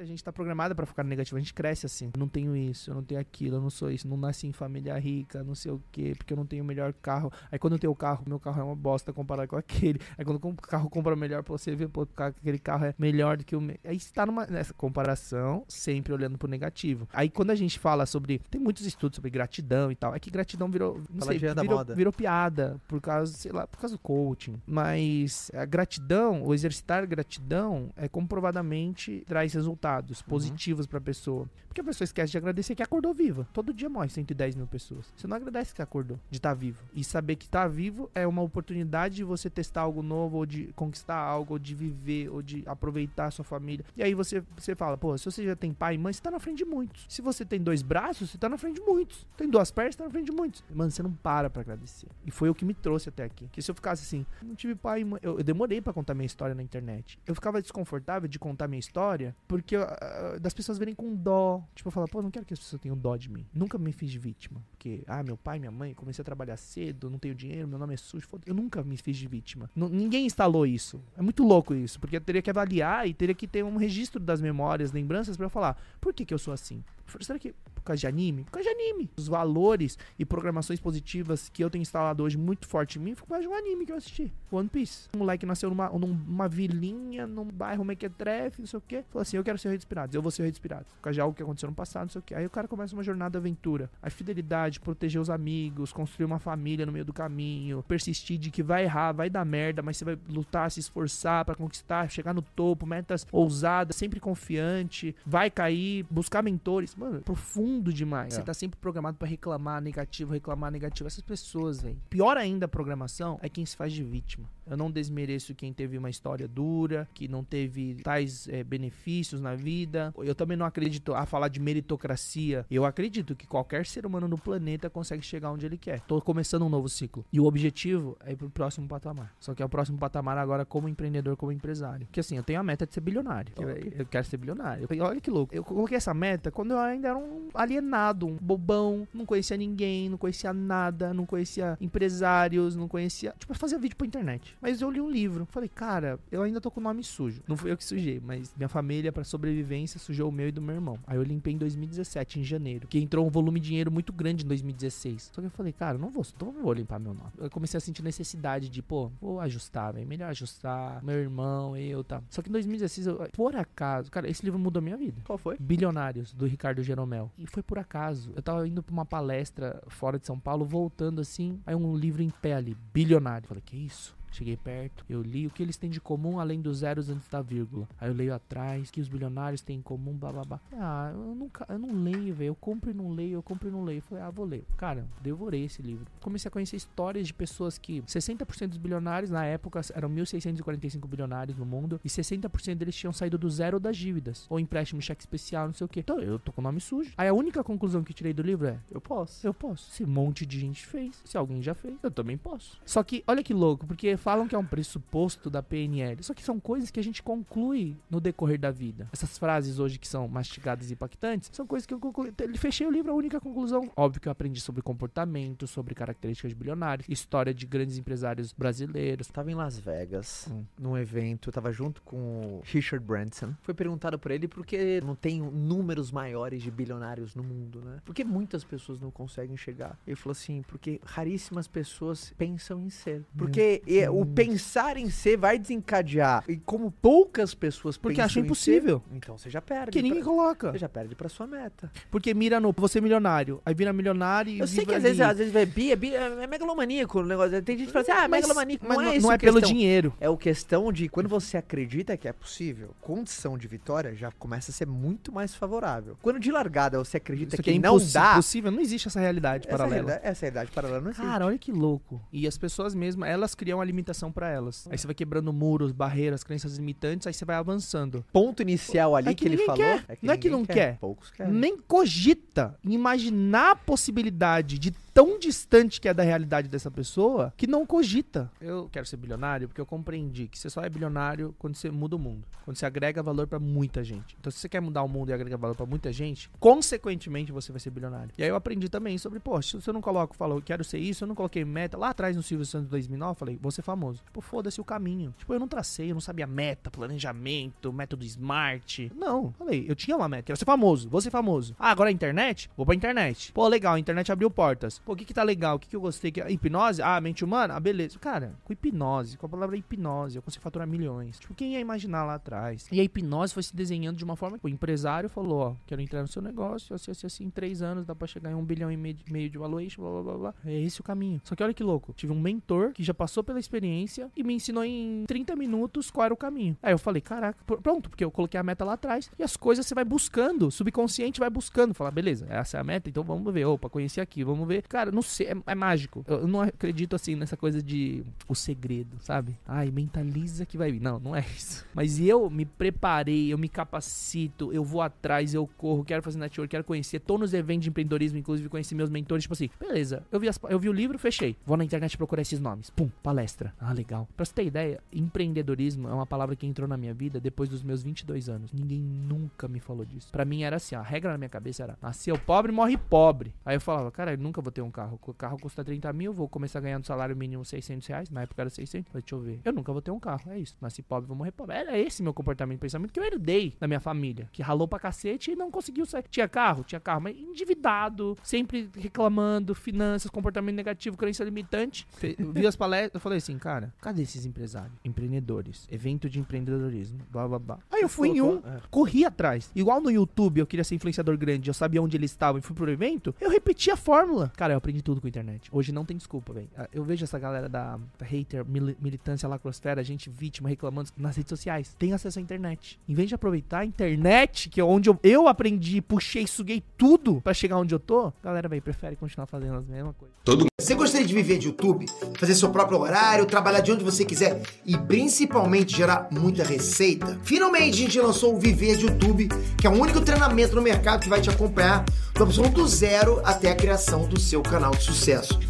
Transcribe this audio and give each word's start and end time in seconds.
Muita 0.00 0.08
gente 0.08 0.24
tá 0.24 0.32
programada 0.32 0.74
pra 0.74 0.86
ficar 0.86 1.04
negativa. 1.04 1.36
A 1.36 1.40
gente 1.40 1.52
cresce 1.52 1.84
assim. 1.84 2.06
Eu 2.14 2.18
não 2.18 2.26
tenho 2.26 2.56
isso, 2.56 2.90
eu 2.90 2.94
não 2.94 3.02
tenho 3.02 3.20
aquilo, 3.20 3.56
eu 3.56 3.60
não 3.60 3.68
sou 3.68 3.90
isso. 3.90 4.08
Não 4.08 4.16
nasci 4.16 4.46
em 4.46 4.52
família 4.52 4.98
rica, 4.98 5.44
não 5.44 5.54
sei 5.54 5.72
o 5.72 5.82
quê, 5.92 6.14
porque 6.16 6.32
eu 6.32 6.38
não 6.38 6.46
tenho 6.46 6.64
o 6.64 6.66
melhor 6.66 6.94
carro. 7.02 7.30
Aí 7.52 7.58
quando 7.58 7.74
eu 7.74 7.78
tenho 7.78 7.92
o 7.92 7.96
carro, 7.96 8.24
meu 8.26 8.40
carro 8.40 8.62
é 8.62 8.64
uma 8.64 8.74
bosta 8.74 9.12
comparado 9.12 9.48
com 9.48 9.56
aquele. 9.60 10.00
Aí 10.16 10.24
quando 10.24 10.42
o 10.42 10.54
carro 10.54 10.88
compra 10.88 11.14
melhor 11.14 11.42
pra 11.42 11.52
você 11.52 11.76
ver, 11.76 11.88
pô, 11.88 12.08
aquele 12.16 12.58
carro 12.58 12.86
é 12.86 12.94
melhor 12.98 13.36
do 13.36 13.44
que 13.44 13.54
o 13.54 13.60
meu. 13.60 13.76
Aí 13.84 13.94
está 13.94 14.24
numa 14.24 14.46
nessa 14.46 14.72
comparação, 14.72 15.66
sempre 15.68 16.14
olhando 16.14 16.38
pro 16.38 16.48
negativo. 16.48 17.06
Aí 17.12 17.28
quando 17.28 17.50
a 17.50 17.54
gente 17.54 17.78
fala 17.78 18.06
sobre. 18.06 18.38
Tem 18.50 18.58
muitos 18.58 18.86
estudos 18.86 19.16
sobre 19.16 19.30
gratidão 19.30 19.92
e 19.92 19.94
tal. 19.94 20.14
É 20.14 20.18
que 20.18 20.30
gratidão 20.30 20.70
virou. 20.70 20.98
Não 21.12 21.26
sei, 21.26 21.36
virou, 21.36 21.62
moda. 21.62 21.94
virou 21.94 22.12
piada 22.12 22.80
por 22.88 23.02
causa, 23.02 23.34
sei 23.34 23.52
lá, 23.52 23.66
por 23.66 23.78
causa 23.78 23.96
do 23.96 23.98
coaching. 23.98 24.62
Mas 24.66 25.50
a 25.52 25.66
gratidão, 25.66 26.42
o 26.42 26.54
exercitar 26.54 27.06
gratidão, 27.06 27.90
é 27.94 28.08
comprovadamente 28.08 29.24
traz 29.28 29.52
resultados 29.52 29.89
positivos 30.22 30.86
pra 30.86 31.00
pessoa. 31.00 31.48
Porque 31.66 31.80
a 31.80 31.84
pessoa 31.84 32.04
esquece 32.04 32.32
de 32.32 32.38
agradecer 32.38 32.74
que 32.74 32.82
acordou 32.82 33.14
viva. 33.14 33.48
Todo 33.52 33.72
dia 33.72 33.88
morre 33.88 34.08
110 34.08 34.56
mil 34.56 34.66
pessoas. 34.66 35.12
Você 35.16 35.26
não 35.26 35.36
agradece 35.36 35.74
que 35.74 35.82
acordou, 35.82 36.18
de 36.30 36.38
estar 36.38 36.54
vivo. 36.54 36.78
E 36.92 37.04
saber 37.04 37.36
que 37.36 37.46
estar 37.46 37.68
vivo 37.68 38.10
é 38.14 38.26
uma 38.26 38.42
oportunidade 38.42 39.16
de 39.16 39.24
você 39.24 39.48
testar 39.48 39.82
algo 39.82 40.02
novo, 40.02 40.38
ou 40.38 40.46
de 40.46 40.72
conquistar 40.74 41.16
algo, 41.16 41.54
ou 41.54 41.58
de 41.58 41.74
viver, 41.74 42.28
ou 42.28 42.42
de 42.42 42.62
aproveitar 42.66 43.26
a 43.26 43.30
sua 43.30 43.44
família. 43.44 43.84
E 43.96 44.02
aí 44.02 44.14
você, 44.14 44.42
você 44.56 44.74
fala, 44.74 44.96
pô, 44.96 45.16
se 45.16 45.24
você 45.24 45.44
já 45.44 45.56
tem 45.56 45.72
pai 45.72 45.94
e 45.94 45.98
mãe, 45.98 46.12
você 46.12 46.20
tá 46.20 46.30
na 46.30 46.40
frente 46.40 46.58
de 46.58 46.64
muitos. 46.64 47.06
Se 47.08 47.22
você 47.22 47.44
tem 47.44 47.60
dois 47.60 47.82
braços, 47.82 48.30
você 48.30 48.38
tá 48.38 48.48
na 48.48 48.58
frente 48.58 48.76
de 48.76 48.82
muitos. 48.82 49.26
Tem 49.36 49.48
duas 49.48 49.70
pernas, 49.70 49.94
você 49.94 49.98
tá 49.98 50.04
na 50.04 50.10
frente 50.10 50.26
de 50.26 50.32
muitos. 50.32 50.64
Mano, 50.74 50.90
você 50.90 51.02
não 51.02 51.12
para 51.12 51.48
pra 51.48 51.62
agradecer. 51.62 52.08
E 52.26 52.30
foi 52.30 52.50
o 52.50 52.54
que 52.54 52.64
me 52.64 52.74
trouxe 52.74 53.08
até 53.08 53.24
aqui. 53.24 53.44
Porque 53.44 53.62
se 53.62 53.70
eu 53.70 53.74
ficasse 53.74 54.02
assim, 54.02 54.26
não 54.42 54.54
tive 54.54 54.74
pai 54.74 55.00
e 55.00 55.04
mãe. 55.04 55.20
Eu, 55.22 55.38
eu 55.38 55.44
demorei 55.44 55.80
pra 55.80 55.92
contar 55.92 56.14
minha 56.14 56.26
história 56.26 56.54
na 56.54 56.62
internet. 56.62 57.18
Eu 57.26 57.34
ficava 57.34 57.60
desconfortável 57.60 58.28
de 58.28 58.38
contar 58.38 58.68
minha 58.68 58.80
história, 58.80 59.34
porque 59.46 59.76
ah, 59.82 60.38
das 60.40 60.52
pessoas 60.54 60.78
verem 60.78 60.94
com 60.94 61.14
dó. 61.14 61.62
Tipo, 61.74 61.88
eu 61.88 61.92
falava, 61.92 62.10
pô, 62.10 62.22
não 62.22 62.30
quero 62.30 62.44
que 62.46 62.52
as 62.54 62.58
pessoas 62.60 62.80
tenham 62.80 62.96
dó 62.96 63.16
de 63.16 63.28
mim. 63.30 63.46
Nunca 63.54 63.78
me 63.78 63.92
fiz 63.92 64.10
de 64.10 64.18
vítima. 64.18 64.62
Porque, 64.70 65.02
ah, 65.06 65.22
meu 65.22 65.36
pai, 65.36 65.58
minha 65.58 65.70
mãe, 65.70 65.94
comecei 65.94 66.22
a 66.22 66.24
trabalhar 66.24 66.56
cedo, 66.56 67.08
não 67.10 67.18
tenho 67.18 67.34
dinheiro, 67.34 67.66
meu 67.68 67.78
nome 67.78 67.94
é 67.94 67.96
sujo. 67.96 68.28
Eu 68.46 68.54
nunca 68.54 68.82
me 68.82 68.96
fiz 68.96 69.16
de 69.16 69.26
vítima. 69.26 69.70
Nu- 69.74 69.88
ninguém 69.88 70.26
instalou 70.26 70.66
isso. 70.66 71.00
É 71.16 71.22
muito 71.22 71.42
louco 71.44 71.74
isso. 71.74 71.98
Porque 72.00 72.16
eu 72.16 72.20
teria 72.20 72.42
que 72.42 72.50
avaliar 72.50 73.08
e 73.08 73.14
teria 73.14 73.34
que 73.34 73.46
ter 73.46 73.64
um 73.64 73.76
registro 73.76 74.20
das 74.20 74.40
memórias, 74.40 74.92
lembranças 74.92 75.36
pra 75.36 75.46
eu 75.46 75.50
falar, 75.50 75.80
por 76.00 76.12
que, 76.14 76.24
que 76.24 76.32
eu 76.34 76.38
sou 76.38 76.52
assim? 76.54 76.82
Será 77.20 77.38
que 77.38 77.54
por 77.80 77.86
causa 77.86 78.00
de 78.00 78.06
anime? 78.06 78.44
Por 78.44 78.52
causa 78.52 78.68
de 78.68 78.74
anime. 78.74 79.10
Os 79.16 79.28
valores 79.28 79.98
e 80.18 80.24
programações 80.24 80.80
positivas 80.80 81.48
que 81.48 81.62
eu 81.62 81.70
tenho 81.70 81.82
instalado 81.82 82.22
hoje 82.22 82.36
muito 82.36 82.66
forte 82.66 82.98
em 82.98 83.02
mim 83.02 83.14
foi 83.14 83.26
por 83.26 83.34
causa 83.34 83.42
de 83.42 83.48
um 83.48 83.54
anime 83.54 83.86
que 83.86 83.92
eu 83.92 83.96
assisti. 83.96 84.32
One 84.50 84.68
Piece. 84.68 85.08
Um 85.14 85.18
moleque 85.18 85.46
nasceu 85.46 85.70
numa, 85.70 85.88
numa 85.90 86.48
vilinha, 86.48 87.26
num 87.26 87.44
bairro 87.44 87.84
mequetrefe, 87.84 88.60
não 88.60 88.66
sei 88.66 88.78
o 88.78 88.82
quê. 88.86 89.04
Falou 89.10 89.22
assim, 89.22 89.36
eu 89.36 89.44
quero 89.44 89.58
ser 89.58 89.68
o 89.68 89.70
Rei 89.70 89.78
dos 89.78 89.84
Piratas, 89.84 90.14
eu 90.14 90.22
vou 90.22 90.30
ser 90.30 90.42
o 90.42 90.44
Rei 90.44 90.50
dos 90.50 90.60
Piratas. 90.60 90.92
Por 90.94 91.02
causa 91.02 91.14
de 91.14 91.20
algo 91.20 91.34
que 91.34 91.42
aconteceu 91.42 91.68
no 91.68 91.74
passado, 91.74 92.02
não 92.02 92.10
sei 92.10 92.18
o 92.18 92.22
quê. 92.22 92.34
Aí 92.34 92.46
o 92.46 92.50
cara 92.50 92.68
começa 92.68 92.94
uma 92.94 93.02
jornada 93.02 93.32
de 93.32 93.38
aventura. 93.38 93.90
A 94.02 94.10
fidelidade, 94.10 94.80
proteger 94.80 95.20
os 95.20 95.30
amigos, 95.30 95.92
construir 95.92 96.26
uma 96.26 96.38
família 96.38 96.84
no 96.84 96.92
meio 96.92 97.04
do 97.04 97.12
caminho, 97.12 97.84
persistir 97.86 98.38
de 98.38 98.50
que 98.50 98.62
vai 98.62 98.84
errar, 98.84 99.12
vai 99.12 99.30
dar 99.30 99.44
merda, 99.44 99.82
mas 99.82 99.96
você 99.96 100.04
vai 100.04 100.18
lutar, 100.28 100.70
se 100.70 100.80
esforçar 100.80 101.44
pra 101.44 101.54
conquistar, 101.54 102.10
chegar 102.10 102.34
no 102.34 102.42
topo, 102.42 102.86
metas 102.86 103.26
ousadas, 103.32 103.96
sempre 103.96 104.20
confiante, 104.20 105.14
vai 105.24 105.50
cair, 105.50 106.04
buscar 106.10 106.42
mentores. 106.42 106.94
Mano, 106.94 107.20
profundo 107.20 107.69
demais. 107.92 108.32
É. 108.34 108.36
Você 108.36 108.42
tá 108.42 108.54
sempre 108.54 108.78
programado 108.78 109.16
pra 109.16 109.28
reclamar 109.28 109.80
negativo, 109.80 110.32
reclamar 110.32 110.70
negativo. 110.72 111.06
Essas 111.06 111.22
pessoas, 111.22 111.80
velho. 111.80 111.96
Pior 112.08 112.36
ainda 112.36 112.64
a 112.66 112.68
programação 112.68 113.38
é 113.42 113.48
quem 113.48 113.64
se 113.64 113.76
faz 113.76 113.92
de 113.92 114.02
vítima. 114.02 114.48
Eu 114.66 114.76
não 114.76 114.90
desmereço 114.90 115.54
quem 115.54 115.72
teve 115.72 115.98
uma 115.98 116.08
história 116.08 116.46
dura, 116.46 117.08
que 117.12 117.26
não 117.26 117.42
teve 117.42 117.96
tais 118.04 118.48
eh, 118.48 118.62
benefícios 118.62 119.40
na 119.40 119.54
vida. 119.54 120.14
Eu 120.18 120.34
também 120.34 120.56
não 120.56 120.64
acredito 120.64 121.12
a 121.12 121.26
falar 121.26 121.48
de 121.48 121.58
meritocracia. 121.60 122.64
Eu 122.70 122.84
acredito 122.84 123.34
que 123.34 123.46
qualquer 123.46 123.84
ser 123.84 124.06
humano 124.06 124.28
no 124.28 124.38
planeta 124.38 124.88
consegue 124.88 125.22
chegar 125.24 125.50
onde 125.50 125.66
ele 125.66 125.76
quer. 125.76 126.00
Tô 126.02 126.20
começando 126.20 126.64
um 126.64 126.68
novo 126.68 126.88
ciclo. 126.88 127.24
E 127.32 127.40
o 127.40 127.44
objetivo 127.44 128.16
é 128.24 128.32
ir 128.32 128.36
pro 128.36 128.48
próximo 128.48 128.86
patamar. 128.86 129.34
Só 129.40 129.54
que 129.54 129.62
é 129.62 129.66
o 129.66 129.68
próximo 129.68 129.98
patamar 129.98 130.38
agora 130.38 130.64
como 130.64 130.88
empreendedor, 130.88 131.36
como 131.36 131.50
empresário. 131.52 132.06
Porque 132.06 132.20
assim, 132.20 132.36
eu 132.36 132.42
tenho 132.44 132.60
a 132.60 132.62
meta 132.62 132.86
de 132.86 132.94
ser 132.94 133.00
bilionário. 133.00 133.52
Eu, 133.56 133.68
eu 133.70 134.06
quero 134.06 134.24
ser 134.24 134.36
bilionário. 134.36 134.86
Eu- 134.88 135.04
olha 135.04 135.20
que 135.20 135.30
louco. 135.30 135.54
Eu 135.54 135.64
coloquei 135.64 135.96
essa 135.96 136.14
meta 136.14 136.50
quando 136.50 136.70
eu 136.72 136.78
ainda 136.78 137.08
era 137.08 137.18
um 137.18 137.48
alienado, 137.60 138.26
um 138.26 138.36
bobão, 138.36 139.06
não 139.12 139.26
conhecia 139.26 139.56
ninguém, 139.56 140.08
não 140.08 140.16
conhecia 140.16 140.52
nada, 140.52 141.12
não 141.12 141.26
conhecia 141.26 141.76
empresários, 141.80 142.74
não 142.74 142.88
conhecia. 142.88 143.34
Tipo, 143.38 143.52
eu 143.52 143.56
fazia 143.56 143.78
vídeo 143.78 143.96
pra 143.96 144.06
internet. 144.06 144.56
Mas 144.60 144.80
eu 144.80 144.90
li 144.90 145.00
um 145.00 145.10
livro. 145.10 145.46
Falei, 145.50 145.68
cara, 145.68 146.18
eu 146.32 146.42
ainda 146.42 146.60
tô 146.60 146.70
com 146.70 146.80
o 146.80 146.82
nome 146.82 147.04
sujo. 147.04 147.42
Não 147.46 147.56
fui 147.56 147.70
eu 147.70 147.76
que 147.76 147.84
sujei, 147.84 148.18
mas 148.24 148.54
minha 148.56 148.68
família, 148.68 149.12
pra 149.12 149.24
sobrevivência, 149.24 150.00
sujou 150.00 150.30
o 150.30 150.32
meu 150.32 150.48
e 150.48 150.52
do 150.52 150.62
meu 150.62 150.74
irmão. 150.74 150.98
Aí 151.06 151.16
eu 151.16 151.22
limpei 151.22 151.52
em 151.52 151.58
2017, 151.58 152.40
em 152.40 152.44
janeiro. 152.44 152.88
Que 152.88 152.98
entrou 152.98 153.26
um 153.26 153.30
volume 153.30 153.60
de 153.60 153.66
dinheiro 153.66 153.90
muito 153.90 154.12
grande 154.12 154.44
em 154.44 154.48
2016. 154.48 155.30
Só 155.34 155.40
que 155.42 155.46
eu 155.46 155.50
falei, 155.50 155.72
cara, 155.72 155.98
não 155.98 156.08
vou, 156.08 156.24
não 156.40 156.52
vou 156.52 156.72
limpar 156.72 156.98
meu 156.98 157.12
nome. 157.12 157.30
Eu 157.38 157.50
comecei 157.50 157.76
a 157.76 157.80
sentir 157.80 158.02
necessidade 158.02 158.70
de, 158.70 158.82
pô, 158.82 159.10
vou 159.20 159.38
ajustar, 159.40 159.92
velho. 159.92 160.06
Melhor 160.06 160.30
ajustar. 160.30 161.04
Meu 161.04 161.16
irmão, 161.16 161.76
eu, 161.76 162.02
tá. 162.02 162.22
Só 162.30 162.40
que 162.40 162.48
em 162.48 162.52
2016, 162.52 163.06
eu, 163.06 163.28
por 163.32 163.54
acaso, 163.54 164.10
cara, 164.10 164.28
esse 164.28 164.42
livro 164.44 164.58
mudou 164.58 164.80
a 164.80 164.82
minha 164.82 164.96
vida. 164.96 165.20
Qual 165.24 165.36
foi? 165.36 165.56
Bilionários, 165.58 166.32
do 166.32 166.46
Ricardo 166.46 166.82
Jeromel. 166.82 167.30
E 167.38 167.46
foi 167.50 167.62
por 167.62 167.78
acaso. 167.78 168.32
Eu 168.34 168.42
tava 168.42 168.66
indo 168.66 168.82
pra 168.82 168.92
uma 168.92 169.04
palestra 169.04 169.82
fora 169.88 170.18
de 170.18 170.26
São 170.26 170.38
Paulo, 170.38 170.64
voltando 170.64 171.20
assim, 171.20 171.60
aí 171.66 171.74
um 171.74 171.96
livro 171.96 172.22
em 172.22 172.30
pé 172.30 172.54
ali, 172.54 172.76
Bilionário. 172.92 173.48
Falei, 173.48 173.62
que 173.64 173.76
isso? 173.76 174.16
Cheguei 174.30 174.56
perto, 174.56 175.04
eu 175.08 175.22
li 175.22 175.46
o 175.46 175.50
que 175.50 175.62
eles 175.62 175.76
têm 175.76 175.90
de 175.90 176.00
comum 176.00 176.38
além 176.38 176.60
dos 176.60 176.78
zeros 176.78 177.10
antes 177.10 177.28
da 177.28 177.42
vírgula. 177.42 177.88
Aí 178.00 178.08
eu 178.08 178.14
leio 178.14 178.34
atrás, 178.34 178.90
que 178.90 179.00
os 179.00 179.08
bilionários 179.08 179.60
têm 179.60 179.78
em 179.78 179.82
comum, 179.82 180.16
blá. 180.16 180.60
Ah, 180.72 181.10
eu 181.12 181.34
nunca, 181.34 181.66
eu 181.68 181.78
não 181.78 181.92
leio, 182.02 182.34
velho. 182.34 182.48
Eu 182.48 182.54
compro 182.54 182.90
e 182.90 182.94
não 182.94 183.10
leio, 183.12 183.34
eu 183.34 183.42
compro 183.42 183.68
e 183.68 183.70
não 183.70 183.84
leio. 183.84 184.02
Falei, 184.02 184.24
ah, 184.24 184.30
vou 184.30 184.44
ler. 184.44 184.64
Cara, 184.76 185.06
devorei 185.20 185.64
esse 185.64 185.82
livro. 185.82 186.06
Comecei 186.20 186.48
a 186.48 186.52
conhecer 186.52 186.76
histórias 186.76 187.26
de 187.26 187.34
pessoas 187.34 187.78
que 187.78 188.02
60% 188.02 188.68
dos 188.68 188.78
bilionários 188.78 189.30
na 189.30 189.44
época 189.44 189.80
eram 189.94 190.08
1.645 190.08 191.06
bilionários 191.06 191.56
no 191.56 191.66
mundo 191.66 192.00
e 192.04 192.08
60% 192.08 192.74
deles 192.74 192.94
tinham 192.94 193.12
saído 193.12 193.36
do 193.36 193.50
zero 193.50 193.80
das 193.80 193.96
dívidas. 193.96 194.46
Ou 194.48 194.58
empréstimo, 194.58 195.02
cheque 195.02 195.22
especial, 195.22 195.66
não 195.66 195.74
sei 195.74 195.84
o 195.84 195.88
que. 195.88 196.00
Então 196.00 196.20
eu 196.20 196.38
tô 196.38 196.52
com 196.52 196.60
o 196.60 196.64
nome 196.64 196.80
sujo. 196.80 197.12
Aí 197.16 197.28
a 197.28 197.34
única 197.34 197.62
conclusão 197.62 198.02
que 198.02 198.14
tirei 198.14 198.32
do 198.32 198.42
livro 198.42 198.66
é: 198.66 198.78
Eu 198.90 199.00
posso. 199.00 199.46
eu 199.46 199.54
posso. 199.54 199.90
Se 199.90 200.04
um 200.04 200.08
monte 200.08 200.46
de 200.46 200.58
gente 200.58 200.86
fez, 200.86 201.20
se 201.24 201.36
alguém 201.36 201.62
já 201.62 201.74
fez, 201.74 201.96
eu 202.02 202.10
também 202.10 202.36
posso. 202.36 202.80
Só 202.84 203.02
que, 203.02 203.22
olha 203.26 203.42
que 203.42 203.52
louco, 203.54 203.86
porque 203.86 204.16
falam 204.20 204.46
que 204.46 204.54
é 204.54 204.58
um 204.58 204.64
pressuposto 204.64 205.48
da 205.50 205.62
PNL. 205.62 206.22
Só 206.22 206.34
que 206.34 206.42
são 206.42 206.60
coisas 206.60 206.90
que 206.90 207.00
a 207.00 207.02
gente 207.02 207.22
conclui 207.22 207.96
no 208.10 208.20
decorrer 208.20 208.58
da 208.58 208.70
vida. 208.70 209.08
Essas 209.12 209.36
frases 209.38 209.78
hoje 209.78 209.98
que 209.98 210.06
são 210.08 210.28
mastigadas 210.28 210.90
e 210.90 210.94
impactantes, 210.94 211.50
são 211.52 211.66
coisas 211.66 211.86
que 211.86 211.94
eu 211.94 211.98
concluí. 212.00 212.32
Fechei 212.56 212.86
o 212.86 212.90
livro, 212.90 213.10
a 213.12 213.14
única 213.14 213.40
conclusão. 213.40 213.90
Óbvio 213.96 214.20
que 214.20 214.28
eu 214.28 214.32
aprendi 214.32 214.60
sobre 214.60 214.82
comportamento, 214.82 215.66
sobre 215.66 215.94
características 215.94 216.50
de 216.50 216.54
bilionários, 216.54 217.08
história 217.08 217.52
de 217.54 217.66
grandes 217.66 217.96
empresários 217.98 218.52
brasileiros. 218.52 219.28
Tava 219.28 219.50
em 219.50 219.54
Las 219.54 219.78
Vegas, 219.78 220.48
Hum. 220.50 220.64
num 220.78 220.96
evento, 220.98 221.48
eu 221.48 221.52
tava 221.52 221.72
junto 221.72 222.02
com 222.02 222.16
o 222.16 222.62
Richard 222.64 223.04
Branson. 223.04 223.54
Foi 223.62 223.74
perguntado 223.74 224.18
por 224.18 224.30
ele 224.30 224.46
por 224.48 224.64
que 224.66 225.00
não 225.00 225.14
tem 225.14 225.40
números 225.40 226.10
maiores 226.10 226.62
de 226.62 226.70
bilionários 226.70 227.34
no 227.34 227.42
mundo, 227.42 227.80
né? 227.80 228.00
Por 228.04 228.14
que 228.14 228.24
muitas 228.24 228.64
pessoas 228.64 229.00
não 229.00 229.10
conseguem 229.10 229.56
chegar? 229.56 229.98
Ele 230.06 230.16
falou 230.16 230.32
assim, 230.32 230.62
porque 230.62 231.00
raríssimas 231.04 231.66
pessoas 231.68 232.32
pensam 232.36 232.80
em 232.80 232.90
ser. 232.90 233.24
Porque 233.36 233.82
o 234.10 234.26
pensar 234.26 234.96
em 234.96 235.08
ser 235.10 235.36
vai 235.36 235.58
desencadear. 235.58 236.44
E 236.48 236.56
como 236.56 236.90
poucas 236.90 237.54
pessoas 237.54 237.96
Porque 237.96 238.20
acham 238.20 238.42
impossível. 238.42 239.02
ser, 239.08 239.16
então 239.16 239.38
você 239.38 239.50
já 239.50 239.60
perde. 239.60 239.90
Que 239.92 240.02
ninguém 240.02 240.22
pra, 240.22 240.30
coloca. 240.30 240.72
você 240.72 240.78
já 240.78 240.88
perde 240.88 241.14
pra 241.14 241.28
sua 241.28 241.46
meta. 241.46 241.90
Porque 242.10 242.32
mira 242.34 242.60
no 242.60 242.72
você 242.76 243.00
milionário. 243.00 243.60
Aí 243.64 243.74
vira 243.74 243.92
milionário 243.92 244.52
e 244.52 244.58
Eu 244.60 244.66
sei 244.66 244.84
que 244.84 244.94
às 244.94 245.02
vezes, 245.02 245.20
às 245.20 245.38
vezes 245.38 245.54
é, 245.54 245.66
bi, 245.66 245.92
é, 245.92 245.96
bi, 245.96 246.14
é 246.14 246.46
megalomaníaco 246.46 247.20
o 247.20 247.26
negócio. 247.26 247.60
Tem 247.62 247.76
gente 247.76 247.88
que 247.88 247.92
fala 247.92 248.02
assim, 248.02 248.12
ah, 248.12 248.28
Mas- 248.28 248.42
megalomaníaco. 248.42 248.86
mas 248.86 248.96
não 248.96 249.02
é, 249.02 249.06
não, 249.06 249.14
isso 249.14 249.26
não 249.26 249.32
é 249.32 249.38
pelo 249.38 249.60
dinheiro. 249.60 250.12
É 250.20 250.28
o 250.28 250.36
questão 250.36 250.92
de 250.92 251.08
quando 251.08 251.28
você 251.28 251.56
acredita 251.56 252.16
que 252.16 252.26
é 252.28 252.32
possível, 252.32 252.94
condição 253.00 253.56
de 253.58 253.68
vitória 253.68 254.14
já 254.14 254.30
começa 254.32 254.70
a 254.70 254.74
ser 254.74 254.86
muito 254.86 255.32
mais 255.32 255.54
favorável. 255.54 256.16
Quando 256.22 256.38
de 256.40 256.50
largada 256.50 256.98
você 256.98 257.16
acredita 257.16 257.54
Isso 257.56 257.62
que, 257.62 257.70
é 257.70 257.78
não 257.78 257.98
dá, 258.12 258.32
impossível, 258.32 258.70
não 258.70 258.80
existe 258.80 259.08
essa 259.08 259.20
realidade 259.20 259.66
essa 259.66 259.76
paralela. 259.76 259.94
realidade, 260.08 260.26
essa 260.26 260.40
realidade 260.46 260.70
paralela 260.70 261.00
não 261.00 261.10
existe. 261.10 261.26
Cara, 261.26 261.46
olha 261.46 261.58
que 261.58 261.72
louco. 261.72 262.20
E 262.32 262.46
as 262.46 262.56
pessoas 262.58 262.94
mesmas, 262.94 263.28
elas 263.28 263.54
criam 263.54 263.80
a 263.80 263.84
limitação 263.84 263.99
pra 264.32 264.48
elas. 264.48 264.86
Aí 264.90 264.96
você 264.98 265.06
vai 265.06 265.14
quebrando 265.14 265.52
muros, 265.52 265.92
barreiras, 265.92 266.42
crenças 266.44 266.76
limitantes, 266.76 267.26
aí 267.26 267.32
você 267.34 267.44
vai 267.44 267.56
avançando. 267.56 268.24
ponto 268.32 268.62
inicial 268.62 269.14
ali 269.16 269.28
É 269.28 269.34
que, 269.34 269.44
que 269.44 269.48
ele 269.54 269.64
falou. 269.64 269.76
quer. 269.76 270.18
Não 270.22 270.34
é 270.34 270.36
que 270.36 270.48
não 270.50 270.64
quer. 270.64 270.98
Poucos 270.98 271.30
querem. 271.30 271.52
Nem 271.52 271.76
cogita 271.76 272.76
imaginar 272.84 273.72
a 273.72 273.76
possibilidade 273.76 274.78
de 274.78 274.90
tão 275.20 275.38
distante 275.38 276.00
que 276.00 276.08
é 276.08 276.14
da 276.14 276.22
realidade 276.22 276.66
dessa 276.66 276.90
pessoa 276.90 277.52
que 277.54 277.66
não 277.66 277.84
cogita. 277.84 278.50
Eu 278.58 278.88
quero 278.90 279.04
ser 279.04 279.18
bilionário 279.18 279.68
porque 279.68 279.78
eu 279.78 279.84
compreendi 279.84 280.48
que 280.48 280.58
você 280.58 280.70
só 280.70 280.82
é 280.82 280.88
bilionário 280.88 281.54
quando 281.58 281.74
você 281.74 281.90
muda 281.90 282.16
o 282.16 282.18
mundo, 282.18 282.42
quando 282.64 282.78
você 282.78 282.86
agrega 282.86 283.22
valor 283.22 283.46
pra 283.46 283.58
muita 283.58 284.02
gente. 284.02 284.34
Então, 284.40 284.50
se 284.50 284.58
você 284.58 284.66
quer 284.66 284.80
mudar 284.80 285.02
o 285.02 285.08
mundo 285.08 285.28
e 285.28 285.34
agregar 285.34 285.58
valor 285.58 285.76
pra 285.76 285.84
muita 285.84 286.10
gente, 286.10 286.48
consequentemente 286.58 287.52
você 287.52 287.70
vai 287.70 287.82
ser 287.82 287.90
bilionário. 287.90 288.30
E 288.38 288.42
aí 288.42 288.48
eu 288.48 288.56
aprendi 288.56 288.88
também 288.88 289.18
sobre, 289.18 289.38
poxa, 289.40 289.78
se 289.78 289.90
eu 289.90 289.92
não 289.92 290.00
coloco, 290.00 290.34
falou, 290.34 290.62
quero 290.62 290.82
ser 290.82 290.96
isso, 290.96 291.24
eu 291.24 291.28
não 291.28 291.34
coloquei 291.34 291.66
meta. 291.66 291.98
Lá 291.98 292.08
atrás 292.08 292.34
no 292.34 292.42
Silvio 292.42 292.64
Santos 292.64 292.88
2009, 292.88 293.32
eu 293.32 293.34
falei, 293.34 293.58
vou 293.60 293.70
ser 293.70 293.82
famoso. 293.82 294.22
Tipo, 294.24 294.40
foda-se 294.40 294.80
o 294.80 294.84
caminho. 294.84 295.34
Tipo, 295.36 295.52
eu 295.52 295.60
não 295.60 295.68
tracei, 295.68 296.10
eu 296.10 296.14
não 296.14 296.20
sabia 296.22 296.46
meta, 296.46 296.90
planejamento, 296.90 297.92
método 297.92 298.24
smart. 298.24 299.12
Não, 299.14 299.52
falei, 299.58 299.84
eu 299.86 299.94
tinha 299.94 300.16
uma 300.16 300.30
meta, 300.30 300.44
quero 300.44 300.58
ser 300.58 300.64
famoso, 300.64 301.10
vou 301.10 301.20
ser 301.20 301.30
famoso. 301.30 301.76
Ah, 301.78 301.90
agora 301.90 302.08
a 302.08 302.12
internet? 302.12 302.70
Vou 302.74 302.86
pra 302.86 302.94
internet. 302.94 303.52
Pô, 303.52 303.68
legal, 303.68 303.96
a 303.96 304.00
internet 304.00 304.32
abriu 304.32 304.50
portas. 304.50 304.98
Pô, 305.10 305.14
o 305.14 305.16
que 305.16 305.24
que 305.24 305.34
tá 305.34 305.42
legal? 305.42 305.74
O 305.74 305.78
que 305.80 305.88
que 305.88 305.96
eu 305.96 306.00
gostei? 306.00 306.30
Que- 306.30 306.40
Hipnose? 306.48 307.02
Ah, 307.02 307.20
mente 307.20 307.44
humana? 307.44 307.74
Ah, 307.74 307.80
beleza. 307.80 308.16
Cara, 308.20 308.54
com 308.62 308.72
hipnose, 308.72 309.36
com 309.36 309.44
a 309.44 309.48
palavra 309.48 309.76
hipnose, 309.76 310.36
eu 310.36 310.42
consigo 310.42 310.62
faturar 310.62 310.86
milhões. 310.86 311.36
Tipo, 311.40 311.52
quem 311.52 311.72
ia 311.72 311.80
imaginar 311.80 312.22
lá 312.24 312.34
atrás? 312.34 312.86
E 312.92 313.00
a 313.00 313.02
hipnose 313.02 313.52
foi 313.52 313.64
se 313.64 313.74
desenhando 313.74 314.16
de 314.18 314.22
uma 314.22 314.36
forma 314.36 314.56
que 314.56 314.64
o 314.64 314.68
empresário 314.68 315.28
falou, 315.28 315.58
ó, 315.58 315.74
quero 315.84 316.00
entrar 316.00 316.22
no 316.22 316.28
seu 316.28 316.40
negócio, 316.40 316.94
assim, 316.94 317.10
assim, 317.10 317.26
assim, 317.26 317.44
em 317.46 317.50
três 317.50 317.82
anos 317.82 318.06
dá 318.06 318.14
pra 318.14 318.28
chegar 318.28 318.52
em 318.52 318.54
um 318.54 318.64
bilhão 318.64 318.88
e 318.92 318.96
meio 318.96 319.14
de, 319.14 319.32
meio 319.32 319.50
de 319.50 319.58
valuation, 319.58 320.00
blá, 320.00 320.12
blá, 320.12 320.22
blá, 320.22 320.38
blá. 320.38 320.54
É 320.64 320.80
esse 320.80 321.00
o 321.00 321.02
caminho. 321.02 321.40
Só 321.42 321.56
que 321.56 321.64
olha 321.64 321.74
que 321.74 321.82
louco. 321.82 322.12
Tive 322.12 322.32
um 322.32 322.40
mentor 322.40 322.92
que 322.92 323.02
já 323.02 323.12
passou 323.12 323.42
pela 323.42 323.58
experiência 323.58 324.30
e 324.36 324.44
me 324.44 324.54
ensinou 324.54 324.84
em 324.84 325.24
30 325.26 325.56
minutos 325.56 326.08
qual 326.08 326.26
era 326.26 326.34
o 326.34 326.36
caminho. 326.36 326.76
Aí 326.80 326.92
eu 326.94 326.98
falei, 327.00 327.20
caraca, 327.20 327.58
pr- 327.66 327.80
pronto, 327.82 328.08
porque 328.10 328.22
eu 328.24 328.30
coloquei 328.30 328.60
a 328.60 328.62
meta 328.62 328.84
lá 328.84 328.92
atrás 328.92 329.28
e 329.36 329.42
as 329.42 329.56
coisas 329.56 329.84
você 329.88 329.92
vai 329.96 330.04
buscando, 330.04 330.70
subconsciente 330.70 331.40
vai 331.40 331.50
buscando. 331.50 331.94
Falar, 331.94 332.12
beleza, 332.12 332.46
essa 332.48 332.76
é 332.76 332.80
a 332.80 332.84
meta, 332.84 333.08
então 333.10 333.24
vamos 333.24 333.52
ver. 333.52 333.64
Opa, 333.64 333.90
conheci 333.90 334.20
aqui, 334.20 334.44
vamos 334.44 334.68
ver. 334.68 334.82
Cara, 334.90 335.10
não 335.12 335.22
sei, 335.22 335.46
é, 335.46 335.54
é 335.68 335.74
mágico. 335.74 336.24
Eu, 336.26 336.46
não 336.48 336.60
acredito 336.60 337.14
assim 337.14 337.36
nessa 337.36 337.56
coisa 337.56 337.80
de 337.82 338.24
o 338.48 338.54
segredo, 338.56 339.16
sabe? 339.20 339.56
Ai, 339.66 339.90
mentaliza 339.90 340.66
que 340.66 340.76
vai 340.76 340.90
vir. 340.90 341.00
Não, 341.00 341.18
não 341.20 341.34
é 341.34 341.40
isso. 341.56 341.86
Mas 341.94 342.18
eu 342.20 342.50
me 342.50 342.64
preparei, 342.64 343.52
eu 343.52 343.56
me 343.56 343.68
capacito, 343.68 344.72
eu 344.72 344.82
vou 344.84 345.00
atrás, 345.00 345.54
eu 345.54 345.66
corro, 345.78 346.04
quero 346.04 346.22
fazer 346.22 346.38
network, 346.40 346.68
quero 346.70 346.82
conhecer. 346.84 347.20
Tô 347.20 347.38
nos 347.38 347.54
eventos 347.54 347.84
de 347.84 347.90
empreendedorismo, 347.90 348.36
inclusive 348.38 348.68
conheci 348.68 348.94
meus 348.94 349.08
mentores, 349.08 349.44
tipo 349.44 349.54
assim, 349.54 349.70
beleza, 349.78 350.24
eu 350.32 350.40
vi, 350.40 350.48
as- 350.48 350.58
eu 350.68 350.78
vi 350.78 350.88
o 350.88 350.92
livro, 350.92 351.18
fechei. 351.18 351.56
Vou 351.64 351.76
na 351.76 351.84
internet 351.84 352.16
procurar 352.16 352.42
esses 352.42 352.58
nomes. 352.58 352.90
Pum, 352.90 353.08
palestra. 353.22 353.72
Ah, 353.80 353.92
legal. 353.92 354.28
Pra 354.36 354.44
você 354.44 354.52
ter 354.52 354.64
ideia, 354.66 355.00
empreendedorismo 355.12 356.08
é 356.08 356.12
uma 356.12 356.26
palavra 356.26 356.56
que 356.56 356.66
entrou 356.66 356.88
na 356.88 356.96
minha 356.96 357.14
vida 357.14 357.38
depois 357.40 357.68
dos 357.68 357.82
meus 357.82 358.02
22 358.02 358.48
anos. 358.48 358.72
Ninguém 358.72 359.00
nunca 359.00 359.68
me 359.68 359.78
falou 359.78 360.04
disso. 360.04 360.32
Pra 360.32 360.44
mim 360.44 360.62
era 360.64 360.76
assim, 360.76 360.96
a 360.96 361.02
regra 361.02 361.30
na 361.32 361.38
minha 361.38 361.48
cabeça 361.48 361.84
era, 361.84 361.96
nasceu 362.02 362.36
pobre, 362.38 362.72
morre 362.72 362.96
pobre. 362.96 363.54
Aí 363.64 363.76
eu 363.76 363.80
falava, 363.80 364.10
cara, 364.10 364.32
eu 364.32 364.38
nunca 364.38 364.60
vou 364.60 364.72
ter 364.72 364.79
um 364.82 364.90
carro. 364.90 365.18
O 365.22 365.34
carro 365.34 365.58
custa 365.58 365.84
30 365.84 366.12
mil, 366.12 366.32
vou 366.32 366.48
começar 366.48 366.78
a 366.78 366.82
ganhar 366.82 366.98
no 366.98 367.04
salário 367.04 367.36
mínimo 367.36 367.64
600 367.64 368.06
reais. 368.06 368.30
Na 368.30 368.42
época 368.42 368.62
era 368.62 368.70
600. 368.70 369.10
Falei, 369.10 369.22
deixa 369.22 369.34
eu 369.34 369.40
ver. 369.40 369.60
Eu 369.64 369.72
nunca 369.72 369.92
vou 369.92 370.02
ter 370.02 370.10
um 370.10 370.20
carro, 370.20 370.50
é 370.50 370.58
isso. 370.58 370.76
Nasci 370.80 371.02
pobre, 371.02 371.26
vou 371.26 371.36
morrer 371.36 371.52
pobre. 371.52 371.76
Era 371.76 371.98
esse 371.98 372.22
meu 372.22 372.34
comportamento 372.34 372.78
de 372.78 372.80
pensamento 372.80 373.12
que 373.12 373.20
eu 373.20 373.24
herdei 373.24 373.76
da 373.78 373.86
minha 373.86 374.00
família. 374.00 374.48
Que 374.52 374.62
ralou 374.62 374.86
pra 374.86 374.98
cacete 374.98 375.52
e 375.52 375.56
não 375.56 375.70
conseguiu 375.70 376.06
sair. 376.06 376.24
Tinha 376.30 376.48
carro? 376.48 376.84
Tinha 376.84 377.00
carro, 377.00 377.20
mas 377.22 377.36
endividado, 377.36 378.36
sempre 378.42 378.90
reclamando, 378.96 379.74
finanças, 379.74 380.30
comportamento 380.30 380.76
negativo, 380.76 381.16
crença 381.16 381.44
limitante. 381.44 382.06
Eu 382.38 382.52
Vi 382.52 382.66
as 382.66 382.76
palestras, 382.76 383.14
eu 383.14 383.20
falei 383.20 383.38
assim, 383.38 383.58
cara, 383.58 383.92
cadê 384.00 384.22
esses 384.22 384.44
empresários? 384.44 384.92
Empreendedores, 385.04 385.86
evento 385.90 386.28
de 386.28 386.38
empreendedorismo, 386.38 387.18
blá 387.30 387.46
blá 387.48 387.58
blá. 387.58 387.78
Aí 387.90 388.02
eu 388.02 388.08
fui 388.08 388.28
em 388.28 388.40
um, 388.40 388.58
é. 388.58 388.80
corri 388.90 389.24
atrás. 389.24 389.70
Igual 389.74 390.00
no 390.00 390.10
YouTube, 390.10 390.60
eu 390.60 390.66
queria 390.66 390.84
ser 390.84 390.94
influenciador 390.94 391.36
grande, 391.36 391.68
eu 391.68 391.74
sabia 391.74 392.02
onde 392.02 392.16
eles 392.16 392.30
estavam 392.30 392.58
e 392.58 392.62
fui 392.62 392.74
pro 392.74 392.90
evento, 392.90 393.34
eu 393.40 393.50
repeti 393.50 393.90
a 393.90 393.96
fórmula. 393.96 394.52
Cara, 394.56 394.69
eu 394.72 394.78
aprendi 394.78 395.02
tudo 395.02 395.20
com 395.20 395.26
a 395.26 395.30
internet. 395.30 395.68
Hoje 395.72 395.92
não 395.92 396.04
tem 396.04 396.16
desculpa, 396.16 396.52
velho. 396.52 396.68
Ah, 396.76 396.88
Eu 396.92 397.04
vejo 397.04 397.24
essa 397.24 397.38
galera 397.38 397.68
da, 397.68 397.98
hater, 398.20 398.64
mili- 398.64 398.96
militância 399.00 399.48
lacrosfera, 399.48 400.02
gente 400.04 400.28
vítima 400.30 400.68
reclamando 400.68 401.10
nas 401.16 401.36
redes 401.36 401.50
sociais. 401.50 401.94
Tem 401.98 402.12
acesso 402.12 402.38
à 402.38 402.42
internet. 402.42 402.98
Em 403.08 403.14
vez 403.14 403.28
de 403.28 403.34
aproveitar 403.34 403.80
a 403.80 403.84
internet, 403.84 404.68
que 404.68 404.80
é 404.80 404.84
onde 404.84 405.08
eu, 405.08 405.18
eu 405.22 405.48
aprendi, 405.48 406.00
puxei, 406.00 406.46
suguei 406.46 406.82
tudo 406.96 407.40
pra 407.42 407.54
chegar 407.54 407.76
onde 407.78 407.94
eu 407.94 407.98
tô, 407.98 408.26
a 408.26 408.32
galera, 408.42 408.68
velho, 408.68 408.82
prefere 408.82 409.16
continuar 409.16 409.46
fazendo 409.46 409.76
as 409.76 409.86
mesmas 409.86 410.14
coisas. 410.16 410.36
Você 410.80 410.94
gostaria 410.94 411.26
de 411.26 411.34
viver 411.34 411.58
de 411.58 411.66
YouTube, 411.68 412.06
fazer 412.38 412.54
seu 412.54 412.70
próprio 412.70 412.98
horário, 412.98 413.44
trabalhar 413.46 413.80
de 413.80 413.92
onde 413.92 414.02
você 414.02 414.24
quiser 414.24 414.62
e 414.86 414.96
principalmente 414.96 415.96
gerar 415.96 416.28
muita 416.30 416.64
receita? 416.64 417.38
Finalmente 417.44 417.94
a 417.94 417.96
gente 418.06 418.20
lançou 418.20 418.56
o 418.56 418.58
Viver 418.58 418.96
de 418.96 419.06
YouTube, 419.06 419.48
que 419.78 419.86
é 419.86 419.90
o 419.90 419.92
único 419.92 420.20
treinamento 420.22 420.74
no 420.74 420.82
mercado 420.82 421.20
que 421.20 421.28
vai 421.28 421.40
te 421.40 421.50
acompanhar 421.50 422.04
do 422.40 422.44
absoluto 422.44 422.88
zero 422.88 423.38
até 423.44 423.70
a 423.70 423.74
criação 423.74 424.26
do 424.26 424.40
seu 424.40 424.62
canal 424.62 424.92
de 424.92 425.02
sucesso. 425.02 425.60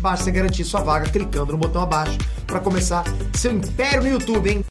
Basta 0.00 0.30
garantir 0.30 0.64
sua 0.64 0.80
vaga 0.80 1.10
clicando 1.10 1.52
no 1.52 1.58
botão 1.58 1.82
abaixo 1.82 2.16
para 2.46 2.60
começar 2.60 3.04
seu 3.34 3.52
império 3.52 4.02
no 4.02 4.08
YouTube, 4.08 4.50
hein? 4.50 4.62